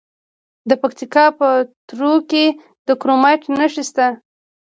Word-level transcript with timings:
د 0.69 0.71
پکتیکا 0.81 1.25
په 1.39 1.47
تروو 1.87 2.15
کې 2.29 2.45
د 2.87 2.89
کرومایټ 3.01 3.41
نښې 3.57 3.83
شته. 3.89 4.07